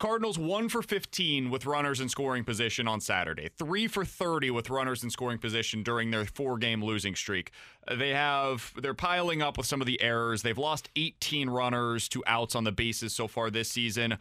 Cardinals 0.03 0.37
1 0.37 0.69
for 0.69 0.83
15 0.83 1.49
with 1.49 1.65
runners 1.65 2.01
in 2.01 2.09
scoring 2.09 2.43
position 2.43 2.89
on 2.89 3.01
Saturday, 3.01 3.49
3 3.57 3.87
for 3.87 4.05
30 4.05 4.51
with 4.51 4.69
runners 4.69 5.05
in 5.05 5.11
scoring 5.11 5.39
position 5.39 5.85
during 5.85 6.11
their 6.11 6.25
four 6.25 6.59
game 6.59 6.83
losing 6.83 7.15
streak. 7.15 7.53
They 7.89 8.09
have 8.09 8.73
they're 8.77 8.95
piling 8.95 9.43
up 9.43 9.57
with 9.57 9.69
some 9.69 9.81
of 9.81 9.87
the 9.87 10.03
errors. 10.03 10.43
They've 10.43 10.59
lost 10.59 10.89
18 10.97 11.49
runners 11.49 12.09
to 12.09 12.25
outs 12.27 12.57
on 12.57 12.65
the 12.65 12.73
bases 12.73 13.15
so 13.15 13.29
far 13.29 13.49
this 13.49 13.69
season. 13.69 14.15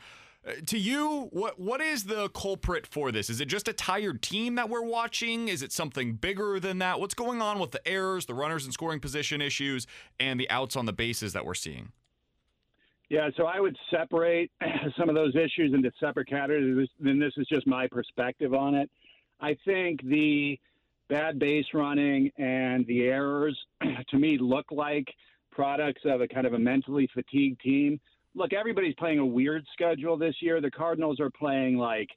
Uh, 0.48 0.52
to 0.68 0.78
you, 0.78 1.30
what 1.32 1.60
what 1.60 1.82
is 1.82 2.04
the 2.04 2.30
culprit 2.30 2.86
for 2.86 3.12
this? 3.12 3.28
Is 3.28 3.42
it 3.42 3.48
just 3.48 3.68
a 3.68 3.74
tired 3.74 4.22
team 4.22 4.54
that 4.56 4.70
we're 4.70 4.84
watching? 4.84 5.48
Is 5.48 5.64
it 5.64 5.72
something 5.72 6.14
bigger 6.14 6.60
than 6.60 6.78
that? 6.78 7.00
What's 7.00 7.16
going 7.16 7.42
on 7.42 7.58
with 7.58 7.72
the 7.72 7.88
errors, 7.88 8.28
the 8.28 8.36
runners 8.36 8.68
in 8.68 8.72
scoring 8.72 9.00
position 9.00 9.42
issues, 9.42 9.88
and 10.20 10.40
the 10.40 10.48
outs 10.52 10.76
on 10.76 10.86
the 10.86 10.94
bases 10.94 11.34
that 11.34 11.44
we're 11.44 11.56
seeing? 11.56 11.92
Yeah, 13.12 13.30
so 13.36 13.44
I 13.44 13.60
would 13.60 13.76
separate 13.90 14.52
some 14.98 15.10
of 15.10 15.16
those 15.16 15.36
issues 15.36 15.74
into 15.74 15.92
separate 16.00 16.30
categories, 16.30 16.88
and 17.04 17.22
this 17.22 17.34
is 17.36 17.46
just 17.46 17.68
my 17.68 17.86
perspective 17.86 18.54
on 18.54 18.74
it. 18.74 18.90
I 19.42 19.58
think 19.66 20.02
the 20.04 20.58
bad 21.10 21.38
base 21.38 21.66
running 21.74 22.32
and 22.38 22.88
the 22.88 23.10
errors, 23.10 23.60
to 24.12 24.18
me, 24.18 24.38
look 24.38 24.66
like 24.72 25.14
products 25.52 26.04
of 26.06 26.22
a 26.22 26.28
kind 26.30 26.48
of 26.48 26.54
a 26.54 26.58
mentally 26.58 27.10
fatigued 27.14 27.60
team. 27.60 28.00
Look, 28.34 28.54
everybody's 28.54 28.96
playing 28.96 29.20
a 29.20 29.26
weird 29.26 29.66
schedule 29.74 30.16
this 30.16 30.36
year. 30.40 30.62
The 30.62 30.72
Cardinals 30.72 31.20
are 31.20 31.32
playing 31.32 31.78
like 31.78 32.08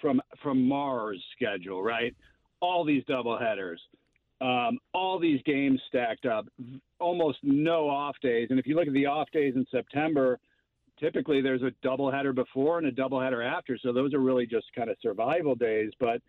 from 0.00 0.20
from 0.42 0.66
Mars 0.66 1.22
schedule, 1.36 1.80
right? 1.80 2.12
All 2.60 2.84
these 2.84 3.04
doubleheaders 3.04 3.78
um, 4.40 4.78
all 4.94 5.18
these 5.18 5.40
games 5.44 5.80
stacked 5.88 6.26
up, 6.26 6.46
almost 6.98 7.38
no 7.42 7.88
off 7.88 8.16
days. 8.22 8.48
And 8.50 8.58
if 8.58 8.66
you 8.66 8.74
look 8.74 8.86
at 8.86 8.94
the 8.94 9.06
off 9.06 9.30
days 9.32 9.54
in 9.54 9.66
September, 9.70 10.38
typically 10.98 11.40
there's 11.40 11.62
a 11.62 11.72
doubleheader 11.86 12.34
before 12.34 12.78
and 12.78 12.86
a 12.86 12.92
doubleheader 12.92 13.44
after. 13.44 13.78
So 13.78 13.92
those 13.92 14.14
are 14.14 14.20
really 14.20 14.46
just 14.46 14.66
kind 14.74 14.90
of 14.90 14.96
survival 15.02 15.54
days. 15.54 15.90
But 16.00 16.22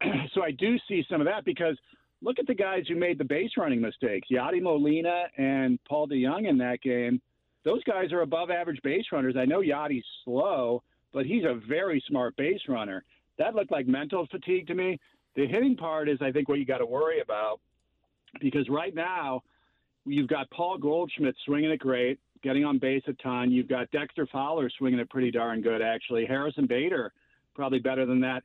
so 0.34 0.42
I 0.42 0.50
do 0.52 0.76
see 0.88 1.04
some 1.10 1.20
of 1.20 1.26
that 1.26 1.44
because 1.44 1.76
look 2.22 2.38
at 2.38 2.46
the 2.46 2.54
guys 2.54 2.84
who 2.88 2.96
made 2.96 3.18
the 3.18 3.24
base 3.24 3.50
running 3.56 3.80
mistakes 3.80 4.28
Yadi 4.32 4.62
Molina 4.62 5.24
and 5.36 5.78
Paul 5.88 6.08
DeJong 6.08 6.48
in 6.48 6.58
that 6.58 6.80
game. 6.82 7.20
Those 7.64 7.82
guys 7.84 8.12
are 8.12 8.20
above 8.20 8.50
average 8.50 8.80
base 8.82 9.06
runners. 9.10 9.36
I 9.38 9.46
know 9.46 9.60
Yadi's 9.60 10.04
slow, 10.24 10.82
but 11.12 11.24
he's 11.24 11.44
a 11.44 11.60
very 11.66 12.02
smart 12.08 12.36
base 12.36 12.60
runner. 12.68 13.04
That 13.38 13.54
looked 13.54 13.72
like 13.72 13.86
mental 13.86 14.26
fatigue 14.30 14.66
to 14.66 14.74
me. 14.74 14.98
The 15.36 15.46
hitting 15.46 15.76
part 15.76 16.08
is, 16.08 16.18
I 16.20 16.30
think, 16.30 16.48
what 16.48 16.58
you 16.58 16.64
got 16.64 16.78
to 16.78 16.86
worry 16.86 17.20
about 17.20 17.60
because 18.40 18.68
right 18.68 18.94
now 18.94 19.42
you've 20.04 20.28
got 20.28 20.50
Paul 20.50 20.78
Goldschmidt 20.78 21.34
swinging 21.44 21.70
it 21.70 21.78
great, 21.78 22.18
getting 22.42 22.64
on 22.64 22.78
base 22.78 23.02
a 23.08 23.12
ton. 23.14 23.50
You've 23.50 23.68
got 23.68 23.90
Dexter 23.90 24.26
Fowler 24.26 24.70
swinging 24.78 25.00
it 25.00 25.10
pretty 25.10 25.30
darn 25.30 25.60
good, 25.60 25.82
actually. 25.82 26.26
Harrison 26.26 26.66
Bader, 26.66 27.12
probably 27.54 27.78
better 27.78 28.06
than 28.06 28.20
that. 28.20 28.42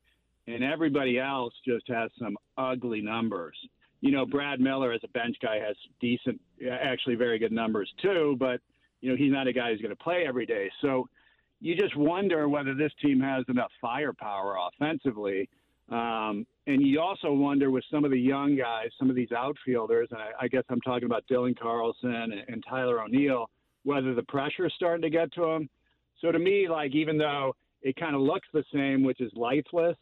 And 0.48 0.64
everybody 0.64 1.20
else 1.20 1.54
just 1.66 1.88
has 1.90 2.10
some 2.20 2.38
ugly 2.58 3.02
numbers. 3.02 3.56
You 4.02 4.12
know, 4.12 4.26
Brad 4.26 4.60
Miller 4.60 4.94
as 4.94 5.02
a 5.04 5.10
bench 5.10 5.36
guy 5.42 5.60
has 5.60 5.76
decent, 6.00 6.40
actually 6.72 7.16
very 7.16 7.38
good 7.38 7.52
numbers 7.52 7.92
too, 8.02 8.36
but, 8.40 8.62
you 9.02 9.10
know, 9.10 9.18
he's 9.18 9.32
not 9.32 9.48
a 9.48 9.54
guy 9.54 9.72
who's 9.72 9.82
going 9.82 9.96
to 9.96 10.04
play 10.04 10.24
every 10.26 10.46
day. 10.46 10.72
So 10.82 11.08
you 11.60 11.76
just 11.76 11.96
wonder 11.98 12.48
whether 12.48 12.74
this 12.74 12.94
team 13.02 13.20
has 13.20 13.44
enough 13.50 13.72
firepower 13.82 14.56
offensively 14.74 15.50
um, 15.92 16.46
and 16.68 16.86
you 16.86 17.00
also 17.00 17.32
wonder 17.32 17.72
with 17.72 17.84
some 17.92 18.06
of 18.06 18.12
the 18.12 18.20
young 18.20 18.56
guys, 18.56 18.90
some 19.00 19.10
of 19.10 19.16
these 19.16 19.32
outfielders, 19.32 20.10
and 20.12 20.20
I, 20.20 20.46
I 20.46 20.48
guess 20.48 20.64
I'm 20.70 20.82
talking 20.82 21.06
about 21.06 21.24
Dylan 21.32 21.58
Carlson 21.58 22.14
and, 22.14 22.34
and 22.48 22.64
Tyler 22.70 23.02
O'Neill, 23.02 23.50
whether 23.84 24.14
the 24.14 24.24
pressure 24.24 24.66
is 24.68 24.74
starting 24.76 25.02
to 25.02 25.10
get 25.10 25.32
to 25.34 25.42
them. 25.42 25.70
So 26.22 26.32
to 26.32 26.40
me, 26.40 26.68
like 26.70 26.94
even 26.94 27.18
though 27.18 27.54
it 27.82 27.96
kind 27.96 28.16
of 28.16 28.22
looks 28.22 28.48
the 28.54 28.64
same, 28.74 29.04
which 29.04 29.22
is 29.22 29.32
lifeless. 29.36 29.98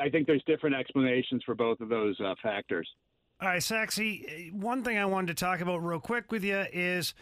I 0.00 0.08
think 0.08 0.26
there's 0.26 0.42
different 0.46 0.76
explanations 0.76 1.42
for 1.44 1.54
both 1.54 1.80
of 1.80 1.88
those 1.88 2.18
uh, 2.20 2.34
factors. 2.42 2.88
All 3.40 3.48
right, 3.48 3.60
Saxy, 3.60 4.52
one 4.52 4.82
thing 4.82 4.98
I 4.98 5.04
wanted 5.04 5.36
to 5.36 5.44
talk 5.44 5.60
about 5.60 5.78
real 5.78 6.00
quick 6.00 6.32
with 6.32 6.44
you 6.44 6.64
is 6.72 7.14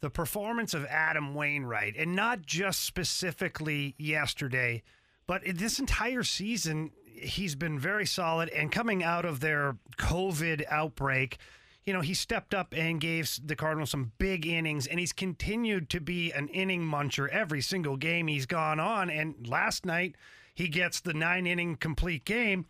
the 0.00 0.10
performance 0.10 0.74
of 0.74 0.84
Adam 0.86 1.34
Wainwright, 1.34 1.96
and 1.96 2.14
not 2.14 2.42
just 2.42 2.84
specifically 2.84 3.94
yesterday, 3.98 4.82
but 5.28 5.42
this 5.44 5.78
entire 5.78 6.24
season, 6.24 6.90
he's 7.04 7.54
been 7.54 7.78
very 7.78 8.06
solid. 8.06 8.48
And 8.48 8.72
coming 8.72 9.04
out 9.04 9.26
of 9.26 9.38
their 9.38 9.76
COVID 9.98 10.64
outbreak, 10.70 11.36
you 11.84 11.92
know, 11.92 12.00
he 12.00 12.14
stepped 12.14 12.54
up 12.54 12.74
and 12.74 12.98
gave 12.98 13.38
the 13.44 13.54
Cardinals 13.54 13.90
some 13.90 14.12
big 14.16 14.46
innings, 14.46 14.86
and 14.86 14.98
he's 14.98 15.12
continued 15.12 15.90
to 15.90 16.00
be 16.00 16.32
an 16.32 16.48
inning 16.48 16.82
muncher 16.82 17.28
every 17.28 17.60
single 17.60 17.98
game 17.98 18.26
he's 18.26 18.46
gone 18.46 18.80
on. 18.80 19.10
And 19.10 19.46
last 19.46 19.84
night, 19.84 20.16
he 20.54 20.66
gets 20.66 21.00
the 21.00 21.14
nine 21.14 21.46
inning 21.46 21.76
complete 21.76 22.24
game. 22.24 22.64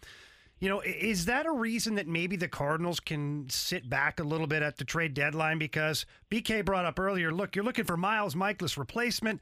You 0.58 0.68
know, 0.68 0.80
is 0.80 1.26
that 1.26 1.46
a 1.46 1.52
reason 1.52 1.94
that 1.94 2.08
maybe 2.08 2.34
the 2.34 2.48
Cardinals 2.48 2.98
can 2.98 3.48
sit 3.48 3.88
back 3.88 4.18
a 4.18 4.24
little 4.24 4.48
bit 4.48 4.62
at 4.62 4.78
the 4.78 4.84
trade 4.84 5.14
deadline? 5.14 5.58
Because 5.58 6.06
BK 6.28 6.64
brought 6.64 6.84
up 6.84 6.98
earlier, 6.98 7.32
look, 7.32 7.54
you're 7.54 7.64
looking 7.64 7.84
for 7.84 7.96
Miles 7.96 8.34
Mikolas 8.34 8.76
replacement, 8.76 9.40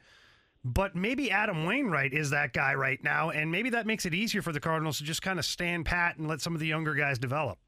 but 0.67 0.97
maybe 0.97 1.31
Adam 1.31 1.65
Wainwright 1.65 2.13
is 2.13 2.31
that 2.31 2.53
guy 2.53 2.75
right 2.75 3.03
now, 3.05 3.31
and 3.31 3.53
maybe 3.53 3.71
that 3.71 3.87
makes 3.87 4.05
it 4.05 4.13
easier 4.13 4.43
for 4.43 4.51
the 4.51 4.59
Cardinals 4.59 4.99
to 4.99 5.05
just 5.05 5.23
kind 5.23 5.39
of 5.39 5.45
stand 5.45 5.87
pat 5.87 6.17
and 6.17 6.27
let 6.27 6.41
some 6.41 6.55
of 6.55 6.61
the 6.61 6.67
younger 6.67 6.95
guys 6.95 7.21
develop. 7.21 7.59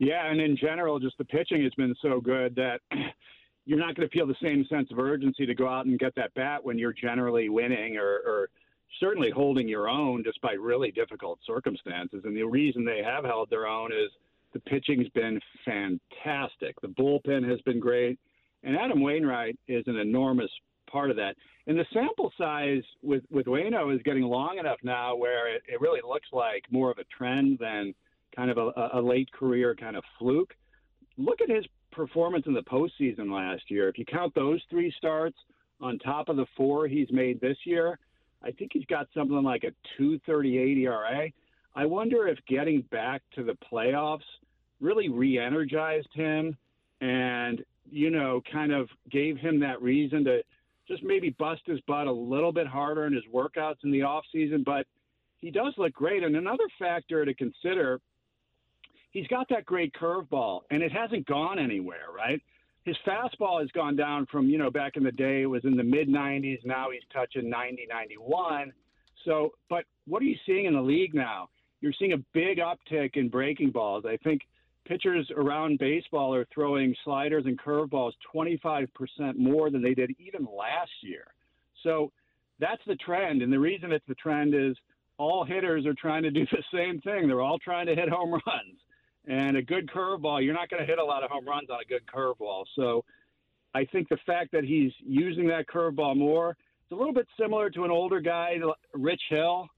Yeah, 0.00 0.26
and 0.26 0.40
in 0.40 0.56
general, 0.56 0.98
just 0.98 1.16
the 1.16 1.24
pitching 1.24 1.62
has 1.62 1.72
been 1.74 1.94
so 2.02 2.20
good 2.20 2.56
that 2.56 2.80
you're 3.66 3.78
not 3.78 3.94
going 3.94 4.08
to 4.08 4.12
feel 4.12 4.26
the 4.26 4.34
same 4.42 4.66
sense 4.68 4.90
of 4.90 4.98
urgency 4.98 5.46
to 5.46 5.54
go 5.54 5.68
out 5.68 5.86
and 5.86 5.96
get 5.96 6.12
that 6.16 6.34
bat 6.34 6.64
when 6.64 6.76
you're 6.76 6.92
generally 6.92 7.48
winning 7.48 7.96
or, 7.96 8.20
or 8.26 8.48
certainly 8.98 9.30
holding 9.30 9.68
your 9.68 9.88
own 9.88 10.24
despite 10.24 10.60
really 10.60 10.90
difficult 10.90 11.38
circumstances. 11.46 12.22
And 12.24 12.36
the 12.36 12.42
reason 12.42 12.84
they 12.84 13.02
have 13.04 13.24
held 13.24 13.48
their 13.48 13.68
own 13.68 13.92
is 13.92 14.10
the 14.52 14.60
pitching's 14.60 15.08
been 15.10 15.40
fantastic. 15.64 16.80
The 16.80 16.88
bullpen 16.88 17.48
has 17.48 17.60
been 17.60 17.78
great. 17.78 18.18
And 18.64 18.76
Adam 18.76 19.00
Wainwright 19.00 19.56
is 19.68 19.84
an 19.86 19.96
enormous 19.96 20.50
part 20.86 21.10
of 21.10 21.16
that. 21.16 21.36
And 21.66 21.78
the 21.78 21.86
sample 21.92 22.32
size 22.38 22.82
with, 23.02 23.24
with 23.30 23.46
Wayno 23.46 23.94
is 23.94 24.00
getting 24.02 24.22
long 24.22 24.58
enough 24.58 24.78
now 24.82 25.16
where 25.16 25.54
it, 25.54 25.62
it 25.66 25.80
really 25.80 26.00
looks 26.06 26.28
like 26.32 26.64
more 26.70 26.90
of 26.90 26.98
a 26.98 27.04
trend 27.16 27.58
than– 27.60 27.94
kind 28.36 28.50
of 28.50 28.58
a, 28.58 28.90
a 28.94 29.00
late 29.00 29.32
career 29.32 29.74
kind 29.74 29.96
of 29.96 30.04
fluke. 30.18 30.54
Look 31.16 31.40
at 31.40 31.48
his 31.48 31.64
performance 31.90 32.44
in 32.46 32.52
the 32.52 32.62
postseason 32.62 33.32
last 33.32 33.62
year. 33.70 33.88
If 33.88 33.98
you 33.98 34.04
count 34.04 34.34
those 34.34 34.60
three 34.68 34.92
starts 34.96 35.36
on 35.80 35.98
top 35.98 36.28
of 36.28 36.36
the 36.36 36.46
four 36.56 36.86
he's 36.86 37.10
made 37.10 37.40
this 37.40 37.56
year, 37.64 37.98
I 38.42 38.50
think 38.50 38.72
he's 38.74 38.84
got 38.84 39.08
something 39.14 39.42
like 39.42 39.64
a 39.64 39.72
238 39.96 40.78
ERA. 40.78 41.30
I 41.74 41.86
wonder 41.86 42.28
if 42.28 42.38
getting 42.46 42.82
back 42.90 43.22
to 43.34 43.42
the 43.42 43.56
playoffs 43.72 44.20
really 44.80 45.08
re 45.08 45.38
energized 45.38 46.12
him 46.12 46.56
and, 47.00 47.64
you 47.90 48.10
know, 48.10 48.42
kind 48.52 48.72
of 48.72 48.88
gave 49.10 49.38
him 49.38 49.60
that 49.60 49.80
reason 49.80 50.24
to 50.24 50.42
just 50.88 51.02
maybe 51.02 51.30
bust 51.30 51.62
his 51.66 51.80
butt 51.82 52.06
a 52.06 52.12
little 52.12 52.52
bit 52.52 52.66
harder 52.66 53.06
in 53.06 53.12
his 53.12 53.24
workouts 53.32 53.84
in 53.84 53.90
the 53.90 54.02
off 54.02 54.24
season. 54.32 54.62
But 54.64 54.86
he 55.38 55.50
does 55.50 55.74
look 55.76 55.92
great. 55.92 56.22
And 56.22 56.36
another 56.36 56.64
factor 56.78 57.24
to 57.24 57.34
consider 57.34 58.00
he's 59.10 59.26
got 59.28 59.48
that 59.48 59.64
great 59.64 59.92
curveball, 59.94 60.60
and 60.70 60.82
it 60.82 60.92
hasn't 60.92 61.26
gone 61.26 61.58
anywhere, 61.58 62.06
right? 62.14 62.40
His 62.84 62.96
fastball 63.06 63.60
has 63.60 63.70
gone 63.72 63.96
down 63.96 64.26
from, 64.30 64.48
you 64.48 64.58
know, 64.58 64.70
back 64.70 64.96
in 64.96 65.02
the 65.02 65.12
day, 65.12 65.42
it 65.42 65.46
was 65.46 65.64
in 65.64 65.76
the 65.76 65.82
mid 65.82 66.08
90s. 66.08 66.64
Now 66.64 66.90
he's 66.92 67.02
touching 67.12 67.50
90, 67.50 67.86
91. 67.88 68.72
So, 69.24 69.54
but 69.68 69.84
what 70.06 70.22
are 70.22 70.26
you 70.26 70.36
seeing 70.46 70.66
in 70.66 70.74
the 70.74 70.82
league 70.82 71.14
now? 71.14 71.48
You're 71.80 71.94
seeing 71.98 72.12
a 72.12 72.18
big 72.32 72.58
uptick 72.58 73.16
in 73.16 73.28
breaking 73.28 73.70
balls. 73.70 74.04
I 74.06 74.16
think 74.18 74.42
pitchers 74.86 75.30
around 75.36 75.78
baseball 75.78 76.34
are 76.34 76.46
throwing 76.52 76.94
sliders 77.04 77.44
and 77.46 77.58
curveballs 77.58 78.12
25% 78.34 78.88
more 79.36 79.70
than 79.70 79.82
they 79.82 79.94
did 79.94 80.14
even 80.18 80.46
last 80.46 80.90
year. 81.02 81.26
So 81.82 82.12
that's 82.58 82.82
the 82.86 82.96
trend. 82.96 83.42
And 83.42 83.52
the 83.52 83.58
reason 83.58 83.92
it's 83.92 84.06
the 84.08 84.14
trend 84.14 84.54
is 84.54 84.76
all 85.18 85.44
hitters 85.44 85.86
are 85.86 85.94
trying 85.94 86.22
to 86.22 86.30
do 86.30 86.46
the 86.50 86.62
same 86.72 87.00
thing. 87.00 87.26
They're 87.26 87.42
all 87.42 87.58
trying 87.58 87.86
to 87.86 87.94
hit 87.94 88.08
home 88.08 88.30
runs 88.46 88.78
and 89.26 89.56
a 89.56 89.62
good 89.62 89.88
curveball. 89.88 90.44
You're 90.44 90.54
not 90.54 90.70
going 90.70 90.80
to 90.80 90.86
hit 90.86 90.98
a 90.98 91.04
lot 91.04 91.22
of 91.22 91.30
home 91.30 91.46
runs 91.46 91.68
on 91.70 91.78
a 91.80 91.84
good 91.84 92.02
curveball. 92.06 92.64
So 92.74 93.04
I 93.74 93.84
think 93.84 94.08
the 94.08 94.18
fact 94.26 94.52
that 94.52 94.64
he's 94.64 94.92
using 95.04 95.48
that 95.48 95.66
curveball 95.66 96.16
more, 96.16 96.50
it's 96.50 96.92
a 96.92 96.94
little 96.94 97.12
bit 97.12 97.26
similar 97.38 97.70
to 97.70 97.84
an 97.84 97.90
older 97.90 98.20
guy, 98.20 98.56
Rich 98.94 99.22
Hill, 99.28 99.68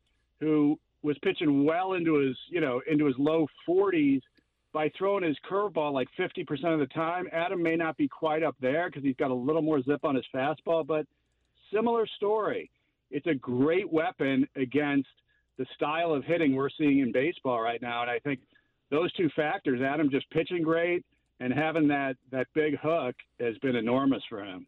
who 0.40 0.78
was 1.02 1.16
pitching 1.22 1.64
well 1.64 1.94
into 1.94 2.14
his, 2.14 2.36
you 2.48 2.60
know, 2.60 2.82
into 2.90 3.06
his 3.06 3.14
low 3.18 3.46
40s 3.68 4.20
by 4.72 4.90
throwing 4.96 5.24
his 5.24 5.36
curveball 5.48 5.92
like 5.92 6.08
50% 6.18 6.48
of 6.72 6.78
the 6.78 6.86
time. 6.86 7.26
Adam 7.32 7.62
may 7.62 7.76
not 7.76 7.96
be 7.96 8.08
quite 8.08 8.42
up 8.42 8.56
there 8.60 8.88
because 8.88 9.02
he's 9.02 9.16
got 9.16 9.30
a 9.30 9.34
little 9.34 9.62
more 9.62 9.82
zip 9.82 10.04
on 10.04 10.14
his 10.14 10.26
fastball, 10.34 10.86
but 10.86 11.06
similar 11.72 12.06
story. 12.16 12.70
It's 13.10 13.26
a 13.26 13.34
great 13.34 13.90
weapon 13.90 14.46
against 14.56 15.08
the 15.56 15.66
style 15.74 16.12
of 16.12 16.24
hitting 16.24 16.54
we're 16.54 16.70
seeing 16.70 16.98
in 17.00 17.12
baseball 17.12 17.60
right 17.60 17.80
now, 17.82 18.02
and 18.02 18.10
I 18.10 18.18
think– 18.18 18.40
those 18.90 19.12
two 19.14 19.28
factors, 19.36 19.80
Adam 19.82 20.10
just 20.10 20.28
pitching 20.30 20.62
great 20.62 21.04
and 21.40 21.52
having 21.52 21.88
that 21.88 22.16
that 22.32 22.46
big 22.54 22.78
hook 22.80 23.14
has 23.40 23.56
been 23.58 23.76
enormous 23.76 24.22
for 24.28 24.42
him. 24.42 24.66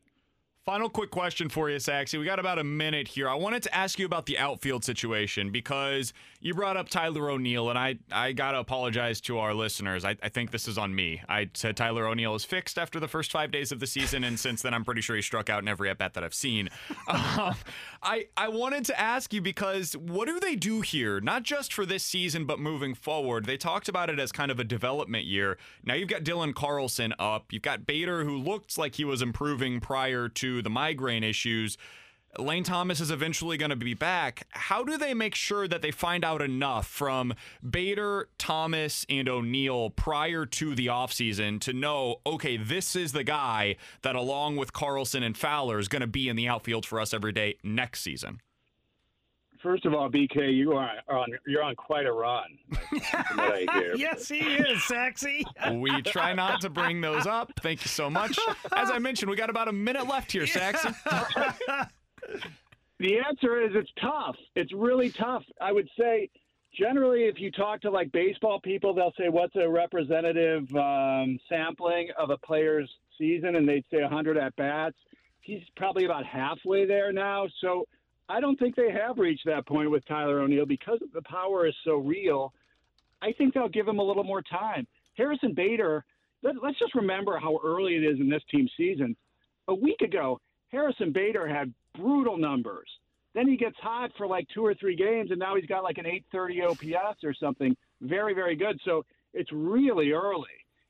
Final 0.67 0.91
quick 0.91 1.11
question 1.11 1.49
for 1.49 1.71
you, 1.71 1.79
Saxy. 1.79 2.19
We 2.19 2.27
got 2.27 2.39
about 2.39 2.59
a 2.59 2.65
minute 2.65 3.09
here. 3.09 3.31
I 3.31 3.35
wanted 3.35 3.63
to 3.63 3.75
ask 3.75 3.99
you 3.99 4.05
about 4.05 4.27
the 4.27 4.39
outfield 4.39 4.85
situation 4.85 5.51
because 5.51 6.13
you 6.39 6.53
brought 6.53 6.77
up 6.77 6.91
Tyler 6.91 7.31
O'Neill, 7.31 7.71
and 7.71 7.79
I, 7.79 7.97
I 8.13 8.33
got 8.33 8.53
to 8.53 8.59
apologize 8.59 9.23
to 9.23 9.39
our 9.39 9.55
listeners. 9.55 10.05
I, 10.05 10.17
I 10.23 10.29
think 10.29 10.51
this 10.51 10.69
is 10.69 10.77
on 10.77 10.95
me. 10.95 11.23
I 11.31 11.49
said 11.55 11.79
Tyler 11.79 12.07
O'Neill 12.07 12.35
is 12.35 12.45
fixed 12.45 12.79
after 12.79 13.01
the 13.01 13.09
first 13.09 13.33
five 13.33 13.51
days 13.51 13.73
of 13.73 13.81
the 13.81 13.87
season, 13.87 14.23
and 14.23 14.39
since 14.39 14.61
then, 14.61 14.75
I'm 14.75 14.85
pretty 14.85 15.01
sure 15.01 15.17
he 15.17 15.23
struck 15.23 15.49
out 15.49 15.63
in 15.63 15.69
every 15.69 15.89
at 15.89 15.97
bat 15.97 16.13
that 16.13 16.25
I've 16.25 16.35
seen. 16.35 16.69
Um, 17.09 17.55
I, 18.03 18.27
I 18.37 18.49
wanted 18.49 18.85
to 18.87 19.01
ask 19.01 19.33
you 19.33 19.41
because 19.41 19.97
what 19.97 20.27
do 20.27 20.39
they 20.39 20.55
do 20.55 20.81
here? 20.81 21.21
Not 21.21 21.43
just 21.43 21.73
for 21.73 21.85
this 21.85 22.05
season, 22.05 22.45
but 22.45 22.59
moving 22.61 22.95
forward. 22.95 23.47
They 23.47 23.57
talked 23.57 23.89
about 23.89 24.11
it 24.11 24.21
as 24.21 24.31
kind 24.31 24.51
of 24.51 24.61
a 24.61 24.65
development 24.65 25.25
year. 25.25 25.59
Now 25.85 25.95
you've 25.95 26.09
got 26.09 26.23
Dylan 26.23 26.55
Carlson 26.55 27.15
up. 27.19 27.53
You've 27.53 27.63
got 27.63 27.87
Bader, 27.87 28.25
who 28.25 28.37
looked 28.37 28.79
like 28.79 28.95
he 28.95 29.05
was 29.05 29.23
improving 29.23 29.81
prior 29.81 30.29
to 30.29 30.50
the 30.63 30.71
migraine 30.71 31.25
issues. 31.25 31.79
Lane 32.39 32.63
Thomas 32.63 33.01
is 33.01 33.11
eventually 33.11 33.57
going 33.57 33.71
to 33.71 33.77
be 33.77 33.95
back. 33.95 34.47
How 34.51 34.85
do 34.85 34.97
they 34.97 35.15
make 35.15 35.35
sure 35.35 35.67
that 35.67 35.83
they 35.83 35.91
find 35.91 36.25
out 36.25 36.41
enough 36.41 36.87
from 36.87 37.35
Bader, 37.69 38.29
Thomas, 38.39 39.05
and 39.09 39.29
O'Neill 39.29 39.91
prior 39.91 40.47
to 40.47 40.75
the 40.75 40.87
offseason 40.87 41.61
to 41.63 41.73
know, 41.73 42.21
okay, 42.25 42.57
this 42.57 42.95
is 42.95 43.13
the 43.13 43.25
guy 43.25 43.77
that, 44.03 44.15
along 44.15 44.57
with 44.57 44.73
Carlson 44.73 45.25
and 45.25 45.37
Fowler, 45.37 45.81
is 45.81 45.89
going 45.89 46.03
to 46.03 46.07
be 46.07 46.29
in 46.29 46.37
the 46.37 46.47
outfield 46.47 46.87
for 46.87 47.01
us 47.01 47.13
every 47.13 47.33
day 47.33 47.57
next 47.65 48.03
season? 48.03 48.41
First 49.63 49.85
of 49.85 49.93
all, 49.93 50.09
BK, 50.09 50.55
you 50.55 50.73
are 50.73 50.91
on 51.09 51.29
you're 51.47 51.63
on 51.63 51.77
quite 51.77 52.07
a 52.07 52.13
run. 52.13 52.59
yes, 53.97 54.29
he 54.29 54.39
is, 54.39 54.79
Saxy. 54.83 55.45
we 55.81 56.01
try 56.03 56.33
not 56.33 56.63
to 56.63 56.71
bring 56.71 57.01
those 57.01 57.27
up. 57.27 57.53
Thank 57.61 57.83
you 57.85 57.89
so 57.89 58.09
much. 58.09 58.39
As 58.75 58.91
I 58.91 58.99
mentioned, 58.99 59.31
we 59.31 59.37
got 59.37 59.51
about 59.51 59.69
a 59.69 59.73
minute 59.73 60.09
left 60.09 60.33
here, 60.33 60.47
Saxy. 60.47 60.95
the 62.99 63.19
answer 63.19 63.61
is 63.61 63.73
it's 63.75 63.91
tough. 64.01 64.37
It's 64.57 64.73
really 64.73 65.11
tough. 65.11 65.43
I 65.61 65.73
would 65.73 65.89
say 65.99 66.31
generally, 66.73 67.25
if 67.25 67.39
you 67.39 67.51
talk 67.51 67.83
to 67.83 67.91
like 67.91 68.11
baseball 68.13 68.61
people, 68.61 68.95
they'll 68.95 69.13
say, 69.19 69.29
"What's 69.29 69.57
a 69.57 69.69
representative 69.69 70.75
um, 70.75 71.39
sampling 71.51 72.09
of 72.19 72.31
a 72.31 72.39
player's 72.39 72.91
season?" 73.19 73.57
And 73.57 73.69
they'd 73.69 73.85
say 73.93 74.01
100 74.01 74.39
at 74.39 74.57
bats. 74.57 74.97
He's 75.43 75.63
probably 75.77 76.07
about 76.07 76.25
halfway 76.25 76.87
there 76.87 77.13
now. 77.13 77.47
So 77.61 77.87
I 78.31 78.39
don't 78.41 78.57
think 78.59 78.77
they 78.77 78.93
have 78.93 79.19
reached 79.19 79.45
that 79.47 79.67
point 79.67 79.91
with 79.91 80.07
Tyler 80.07 80.41
O'Neill 80.41 80.65
because 80.65 81.01
the 81.13 81.23
power 81.23 81.67
is 81.67 81.75
so 81.85 81.97
real. 81.97 82.53
I 83.21 83.33
think 83.33 83.53
they'll 83.53 83.69
give 83.69 83.89
him 83.89 83.99
a 83.99 84.05
little 84.05 84.23
more 84.23 84.41
time. 84.41 84.87
Harrison 85.17 85.53
Bader, 85.53 86.05
let, 86.43 86.55
us 86.57 86.77
just 86.79 86.95
remember 86.95 87.39
how 87.39 87.59
early 87.65 87.97
it 87.97 88.05
is 88.05 88.21
in 88.21 88.31
this 88.31 88.43
team 88.49 88.69
season. 88.77 89.17
A 89.67 89.75
week 89.75 90.01
ago, 90.03 90.41
Harrison 90.69 91.13
Bader 91.13 91.49
had 91.49 91.75
brutal 91.97 92.39
numbers. 92.39 92.89
Then 93.35 93.49
he 93.49 93.57
gets 93.57 93.77
hot 93.83 94.13
for 94.17 94.29
like 94.29 94.47
two 94.55 94.65
or 94.65 94.75
three 94.75 94.95
games, 94.95 95.33
and 95.33 95.41
now 95.41 95.57
he's 95.57 95.67
got 95.67 95.83
like 95.83 95.99
an 95.99 96.07
830 96.07 96.63
OPS 96.63 97.25
or 97.25 97.35
something. 97.35 97.77
Very, 98.01 98.33
very 98.33 98.55
good. 98.55 98.81
So 98.85 99.05
it's 99.35 99.51
really 99.53 100.13
early. 100.13 100.47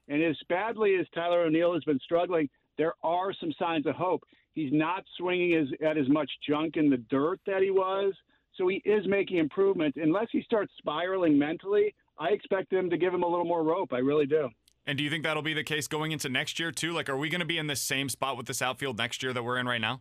And 0.09 0.23
as 0.23 0.37
badly 0.51 0.97
as 0.97 1.07
Tyler 1.15 1.43
O'Neill 1.45 1.73
has 1.73 1.85
been 1.85 2.01
struggling, 2.01 2.51
there 2.77 2.93
are 3.03 3.33
some 3.33 3.53
signs 3.59 3.87
of 3.87 3.95
hope. 3.95 4.25
He's 4.55 4.73
not 4.73 5.05
swinging 5.17 5.55
as, 5.55 5.69
at 5.85 5.97
as 5.97 6.09
much 6.09 6.31
junk 6.49 6.77
in 6.77 6.91
the 6.91 6.97
dirt 6.97 7.41
that 7.47 7.63
he 7.63 7.71
was. 7.71 8.15
So 8.57 8.69
he 8.69 8.83
is 8.85 9.07
making 9.07 9.39
improvements. 9.39 9.97
Unless 10.01 10.29
he 10.33 10.43
starts 10.43 10.73
spiraling 10.79 11.39
mentally, 11.39 11.95
I 12.19 12.29
expect 12.29 12.71
them 12.71 12.91
to 12.91 12.97
give 12.97 13.15
him 13.15 13.23
a 13.23 13.29
little 13.29 13.45
more 13.45 13.63
rope. 13.63 13.93
I 13.93 13.99
really 13.99 14.27
do. 14.27 14.49
And 14.87 14.99
do 14.99 15.05
you 15.05 15.11
think 15.11 15.25
that'll 15.25 15.43
be 15.43 15.55
the 15.55 15.63
case 15.63 15.87
going 15.87 16.13
into 16.13 16.29
next 16.29 16.59
year 16.59 16.73
too? 16.73 16.93
Like, 16.93 17.09
are 17.09 17.17
we 17.17 17.29
going 17.29 17.41
to 17.41 17.47
be 17.47 17.59
in 17.59 17.69
the 17.69 17.77
same 17.77 18.09
spot 18.09 18.37
with 18.37 18.47
this 18.47 18.61
outfield 18.61 18.99
next 18.99 19.23
year 19.23 19.33
that 19.33 19.43
we're 19.43 19.59
in 19.59 19.67
right 19.67 19.81
now? 19.81 20.01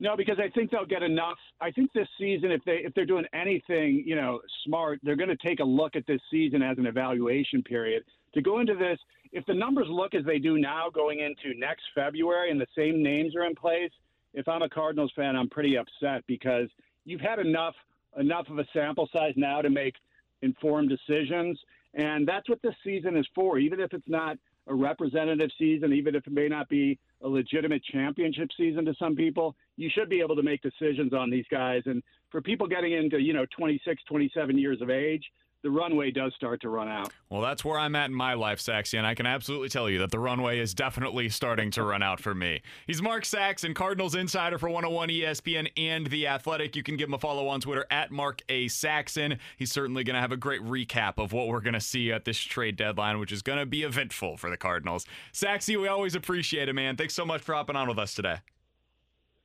No, 0.00 0.16
because 0.16 0.38
I 0.38 0.48
think 0.50 0.70
they'll 0.70 0.86
get 0.86 1.02
enough. 1.02 1.38
I 1.60 1.72
think 1.72 1.92
this 1.92 2.06
season, 2.20 2.52
if 2.52 2.62
they 2.64 2.82
if 2.84 2.94
they're 2.94 3.06
doing 3.06 3.24
anything, 3.32 4.04
you 4.06 4.14
know, 4.14 4.40
smart, 4.64 5.00
they're 5.02 5.16
going 5.16 5.30
to 5.30 5.36
take 5.36 5.58
a 5.58 5.64
look 5.64 5.96
at 5.96 6.06
this 6.06 6.20
season 6.30 6.62
as 6.62 6.78
an 6.78 6.86
evaluation 6.86 7.62
period 7.64 8.04
to 8.34 8.42
go 8.42 8.60
into 8.60 8.74
this. 8.74 8.98
If 9.32 9.44
the 9.46 9.54
numbers 9.54 9.86
look 9.88 10.14
as 10.14 10.24
they 10.24 10.38
do 10.38 10.58
now, 10.58 10.88
going 10.92 11.20
into 11.20 11.58
next 11.58 11.82
February, 11.94 12.50
and 12.50 12.60
the 12.60 12.66
same 12.76 13.02
names 13.02 13.36
are 13.36 13.44
in 13.44 13.54
place, 13.54 13.90
if 14.34 14.48
I'm 14.48 14.62
a 14.62 14.68
Cardinals 14.68 15.12
fan, 15.16 15.36
I'm 15.36 15.48
pretty 15.48 15.76
upset 15.76 16.24
because 16.26 16.68
you've 17.04 17.20
had 17.20 17.38
enough 17.38 17.74
enough 18.18 18.48
of 18.48 18.58
a 18.58 18.64
sample 18.72 19.08
size 19.12 19.34
now 19.36 19.60
to 19.60 19.70
make 19.70 19.94
informed 20.42 20.88
decisions, 20.88 21.58
and 21.94 22.26
that's 22.26 22.48
what 22.48 22.60
this 22.62 22.74
season 22.84 23.16
is 23.16 23.26
for. 23.34 23.58
Even 23.58 23.80
if 23.80 23.92
it's 23.92 24.08
not 24.08 24.38
a 24.66 24.74
representative 24.74 25.50
season, 25.58 25.92
even 25.92 26.14
if 26.14 26.26
it 26.26 26.32
may 26.32 26.48
not 26.48 26.68
be 26.68 26.98
a 27.22 27.28
legitimate 27.28 27.82
championship 27.84 28.48
season 28.56 28.84
to 28.84 28.94
some 28.98 29.16
people, 29.16 29.56
you 29.76 29.90
should 29.92 30.08
be 30.08 30.20
able 30.20 30.36
to 30.36 30.42
make 30.42 30.60
decisions 30.62 31.12
on 31.12 31.30
these 31.30 31.46
guys. 31.50 31.82
And 31.86 32.02
for 32.30 32.40
people 32.40 32.66
getting 32.66 32.92
into, 32.92 33.18
you 33.20 33.32
know, 33.32 33.46
26, 33.56 34.02
27 34.08 34.58
years 34.58 34.80
of 34.80 34.90
age, 34.90 35.24
the 35.62 35.70
runway 35.70 36.10
does 36.10 36.32
start 36.34 36.60
to 36.62 36.68
run 36.68 36.88
out. 36.88 37.12
Well, 37.30 37.40
that's 37.40 37.64
where 37.64 37.78
I'm 37.78 37.96
at 37.96 38.10
in 38.10 38.14
my 38.14 38.34
life, 38.34 38.60
Saxy, 38.60 38.96
and 38.96 39.06
I 39.06 39.14
can 39.14 39.26
absolutely 39.26 39.68
tell 39.68 39.90
you 39.90 39.98
that 39.98 40.10
the 40.10 40.18
runway 40.18 40.58
is 40.58 40.72
definitely 40.72 41.28
starting 41.28 41.70
to 41.72 41.82
run 41.82 42.02
out 42.02 42.20
for 42.20 42.34
me. 42.34 42.62
He's 42.86 43.02
Mark 43.02 43.24
Saxon, 43.24 43.74
Cardinals 43.74 44.14
insider 44.14 44.58
for 44.58 44.68
101 44.68 45.08
ESPN 45.08 45.68
and 45.76 46.06
The 46.06 46.28
Athletic. 46.28 46.76
You 46.76 46.82
can 46.82 46.96
give 46.96 47.08
him 47.08 47.14
a 47.14 47.18
follow 47.18 47.48
on 47.48 47.60
Twitter 47.60 47.86
at 47.90 48.10
Mark 48.10 48.42
A. 48.48 48.68
Saxon. 48.68 49.38
He's 49.56 49.72
certainly 49.72 50.04
going 50.04 50.14
to 50.14 50.20
have 50.20 50.32
a 50.32 50.36
great 50.36 50.62
recap 50.62 51.14
of 51.18 51.32
what 51.32 51.48
we're 51.48 51.60
going 51.60 51.74
to 51.74 51.80
see 51.80 52.12
at 52.12 52.24
this 52.24 52.38
trade 52.38 52.76
deadline, 52.76 53.18
which 53.18 53.32
is 53.32 53.42
going 53.42 53.58
to 53.58 53.66
be 53.66 53.82
eventful 53.82 54.36
for 54.36 54.50
the 54.50 54.56
Cardinals. 54.56 55.06
Saxy, 55.32 55.76
we 55.76 55.88
always 55.88 56.14
appreciate 56.14 56.68
it, 56.68 56.74
man. 56.74 56.96
Thanks 56.96 57.14
so 57.14 57.26
much 57.26 57.42
for 57.42 57.54
hopping 57.54 57.76
on 57.76 57.88
with 57.88 57.98
us 57.98 58.14
today. 58.14 58.38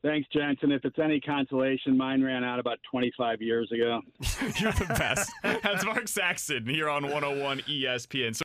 Thanks, 0.03 0.27
Jensen. 0.33 0.73
If 0.73 0.83
it's 0.83 0.99
any 0.99 1.21
consolation, 1.21 1.95
mine 1.95 2.21
ran 2.21 2.43
out 2.43 2.59
about 2.59 2.77
25 2.91 3.41
years 3.41 3.71
ago. 3.71 4.01
You're 4.59 4.73
the 4.73 4.93
best. 4.97 5.31
That's 5.41 5.85
Mark 5.85 6.09
Saxon 6.09 6.67
here 6.67 6.89
on 6.89 7.03
101 7.03 7.59
ESPN. 7.61 8.35